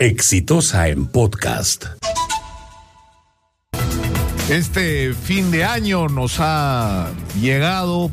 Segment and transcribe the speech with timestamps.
[0.00, 1.84] Exitosa en podcast.
[4.48, 8.10] Este fin de año nos ha llegado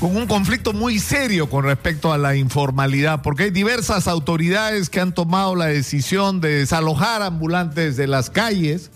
[0.00, 4.98] con un conflicto muy serio con respecto a la informalidad, porque hay diversas autoridades que
[4.98, 8.90] han tomado la decisión de desalojar ambulantes de las calles,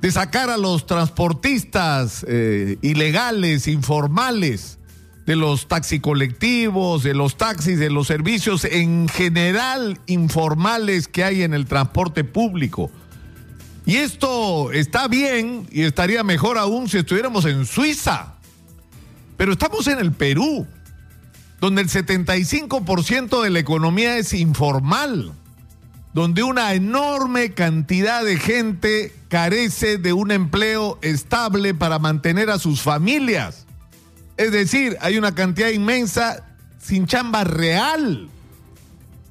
[0.00, 4.80] de sacar a los transportistas eh, ilegales, informales,
[5.26, 11.54] de los taxicolectivos, de los taxis, de los servicios en general informales que hay en
[11.54, 12.90] el transporte público.
[13.86, 18.34] Y esto está bien y estaría mejor aún si estuviéramos en Suiza.
[19.36, 20.66] Pero estamos en el Perú,
[21.60, 25.32] donde el 75% de la economía es informal,
[26.12, 32.80] donde una enorme cantidad de gente carece de un empleo estable para mantener a sus
[32.80, 33.63] familias.
[34.36, 36.44] Es decir, hay una cantidad inmensa
[36.80, 38.28] sin chamba real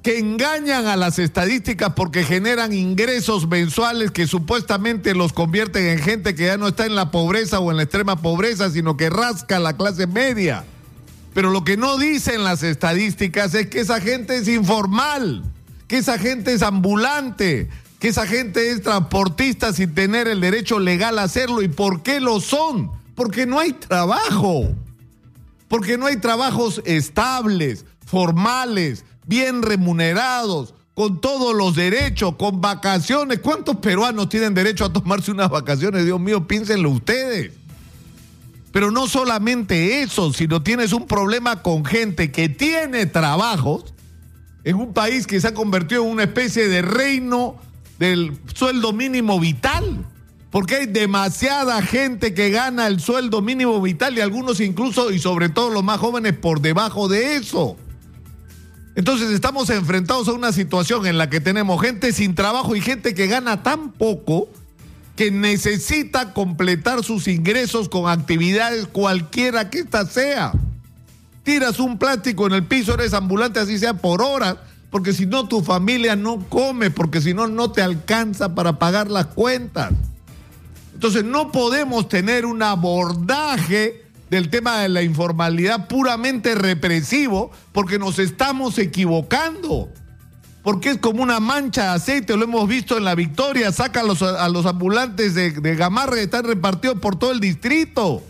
[0.02, 6.34] que engañan a las estadísticas porque generan ingresos mensuales que supuestamente los convierten en gente
[6.34, 9.58] que ya no está en la pobreza o en la extrema pobreza, sino que rasca
[9.58, 10.64] la clase media.
[11.32, 15.42] Pero lo que no dicen las estadísticas es que esa gente es informal,
[15.88, 21.18] que esa gente es ambulante, que esa gente es transportista sin tener el derecho legal
[21.18, 21.62] a hacerlo.
[21.62, 22.90] ¿Y por qué lo son?
[23.14, 24.74] Porque no hay trabajo.
[25.74, 33.40] Porque no hay trabajos estables, formales, bien remunerados, con todos los derechos, con vacaciones.
[33.40, 36.04] ¿Cuántos peruanos tienen derecho a tomarse unas vacaciones?
[36.04, 37.54] Dios mío, piénsenlo ustedes.
[38.70, 43.94] Pero no solamente eso, sino tienes un problema con gente que tiene trabajos
[44.62, 47.56] en un país que se ha convertido en una especie de reino
[47.98, 50.03] del sueldo mínimo vital.
[50.54, 55.48] Porque hay demasiada gente que gana el sueldo mínimo vital y algunos incluso, y sobre
[55.48, 57.76] todo los más jóvenes, por debajo de eso.
[58.94, 63.14] Entonces estamos enfrentados a una situación en la que tenemos gente sin trabajo y gente
[63.14, 64.48] que gana tan poco
[65.16, 70.52] que necesita completar sus ingresos con actividades cualquiera que ésta sea.
[71.42, 74.58] Tiras un plástico en el piso, eres ambulante, así sea por horas,
[74.90, 79.10] porque si no tu familia no come, porque si no no te alcanza para pagar
[79.10, 79.92] las cuentas.
[80.94, 88.18] Entonces no podemos tener un abordaje del tema de la informalidad puramente represivo porque nos
[88.18, 89.88] estamos equivocando.
[90.62, 94.02] Porque es como una mancha de aceite, lo hemos visto en la victoria, saca a
[94.02, 98.22] los, a los ambulantes de, de Gamarra y están repartidos por todo el distrito.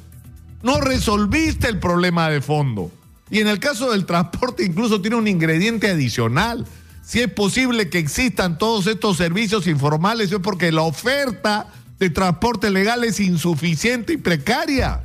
[0.62, 2.90] No resolviste el problema de fondo.
[3.30, 6.66] Y en el caso del transporte incluso tiene un ingrediente adicional.
[7.02, 11.68] Si es posible que existan todos estos servicios informales es porque la oferta
[12.04, 15.04] de transporte legal es insuficiente y precaria.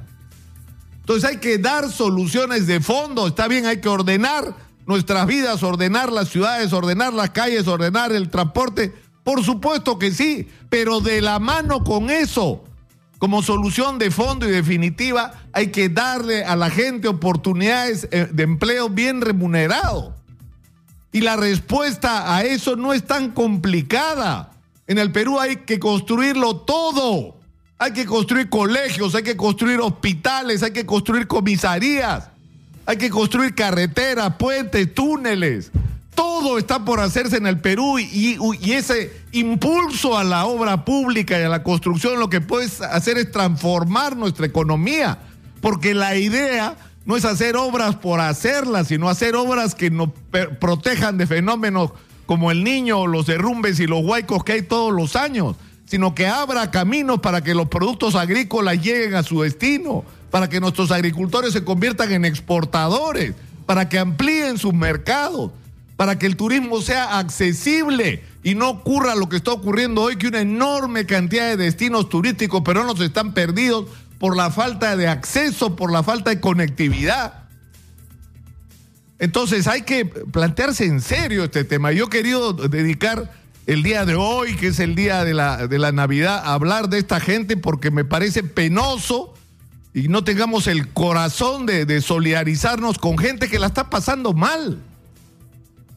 [1.00, 3.26] Entonces hay que dar soluciones de fondo.
[3.26, 4.54] Está bien, hay que ordenar
[4.86, 8.94] nuestras vidas, ordenar las ciudades, ordenar las calles, ordenar el transporte.
[9.24, 12.66] Por supuesto que sí, pero de la mano con eso,
[13.18, 18.44] como solución de fondo y definitiva, hay que darle a la gente oportunidades eh, de
[18.44, 20.16] empleo bien remunerado.
[21.14, 24.49] Y la respuesta a eso no es tan complicada.
[24.90, 27.36] En el Perú hay que construirlo todo.
[27.78, 32.30] Hay que construir colegios, hay que construir hospitales, hay que construir comisarías,
[32.88, 35.72] hay que construir carreteras, puentes, túneles.
[36.16, 38.38] Todo está por hacerse en el Perú y,
[38.74, 43.32] ese impulso a la obra pública y a la construcción lo que puede hacer es
[43.32, 45.20] transformar nuestra economía.
[45.62, 46.76] Porque la idea
[47.06, 50.10] no es hacer obras por hacerlas, sino hacer obras que nos
[50.60, 51.92] protejan de fenómenos
[52.30, 55.56] como el niño, los derrumbes y los huaicos que hay todos los años
[55.88, 60.60] sino que abra caminos para que los productos agrícolas lleguen a su destino, para que
[60.60, 63.34] nuestros agricultores se conviertan en exportadores,
[63.66, 65.50] para que amplíen sus mercados,
[65.98, 70.28] para que el turismo sea accesible y no ocurra lo que está ocurriendo hoy, que
[70.28, 73.86] una enorme cantidad de destinos turísticos peruanos están perdidos
[74.20, 77.49] por la falta de acceso, por la falta de conectividad.
[79.20, 81.92] Entonces hay que plantearse en serio este tema.
[81.92, 83.32] Yo he querido dedicar
[83.68, 86.98] el día de hoy, que es el día de la, de la Navidad, hablar de
[86.98, 89.34] esta gente porque me parece penoso
[89.94, 94.80] y no tengamos el corazón de, de solidarizarnos con gente que la está pasando mal,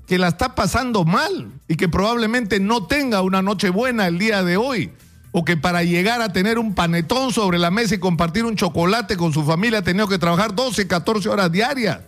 [0.07, 4.43] que la está pasando mal y que probablemente no tenga una noche buena el día
[4.43, 4.91] de hoy
[5.31, 9.17] o que para llegar a tener un panetón sobre la mesa y compartir un chocolate
[9.17, 12.01] con su familia ha tenido que trabajar 12, 14 horas diarias.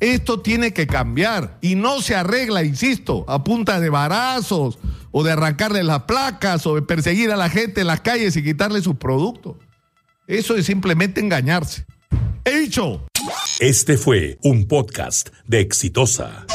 [0.00, 4.78] Esto tiene que cambiar y no se arregla, insisto, a punta de barazos
[5.10, 8.44] o de arrancarle las placas o de perseguir a la gente en las calles y
[8.44, 9.56] quitarle sus productos.
[10.26, 11.86] Eso es simplemente engañarse.
[12.44, 13.06] He dicho.
[13.58, 16.46] Este fue un podcast de Exitosa.